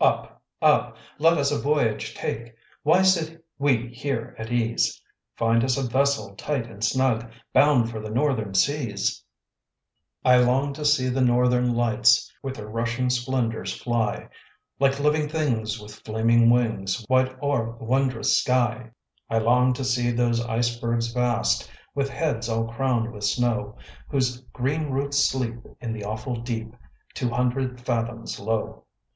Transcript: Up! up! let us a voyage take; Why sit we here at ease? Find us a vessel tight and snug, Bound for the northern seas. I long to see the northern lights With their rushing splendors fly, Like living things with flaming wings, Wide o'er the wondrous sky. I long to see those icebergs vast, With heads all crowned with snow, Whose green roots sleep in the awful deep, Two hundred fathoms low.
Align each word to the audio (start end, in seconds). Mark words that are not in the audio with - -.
Up! 0.00 0.40
up! 0.62 0.96
let 1.18 1.36
us 1.38 1.50
a 1.50 1.58
voyage 1.58 2.14
take; 2.14 2.54
Why 2.84 3.02
sit 3.02 3.44
we 3.58 3.88
here 3.88 4.36
at 4.38 4.52
ease? 4.52 5.02
Find 5.34 5.64
us 5.64 5.76
a 5.76 5.82
vessel 5.82 6.36
tight 6.36 6.70
and 6.70 6.84
snug, 6.84 7.32
Bound 7.52 7.90
for 7.90 7.98
the 7.98 8.08
northern 8.08 8.54
seas. 8.54 9.24
I 10.24 10.36
long 10.38 10.72
to 10.74 10.84
see 10.84 11.08
the 11.08 11.20
northern 11.20 11.74
lights 11.74 12.32
With 12.44 12.54
their 12.54 12.68
rushing 12.68 13.10
splendors 13.10 13.74
fly, 13.76 14.28
Like 14.78 15.00
living 15.00 15.28
things 15.28 15.80
with 15.80 15.96
flaming 16.04 16.48
wings, 16.48 17.04
Wide 17.08 17.34
o'er 17.42 17.74
the 17.76 17.84
wondrous 17.84 18.38
sky. 18.40 18.92
I 19.28 19.38
long 19.38 19.72
to 19.72 19.82
see 19.82 20.12
those 20.12 20.40
icebergs 20.40 21.12
vast, 21.12 21.68
With 21.92 22.08
heads 22.08 22.48
all 22.48 22.68
crowned 22.68 23.10
with 23.12 23.24
snow, 23.24 23.76
Whose 24.10 24.42
green 24.52 24.90
roots 24.90 25.18
sleep 25.28 25.56
in 25.80 25.92
the 25.92 26.04
awful 26.04 26.36
deep, 26.36 26.76
Two 27.14 27.30
hundred 27.30 27.80
fathoms 27.80 28.38
low. 28.38 28.84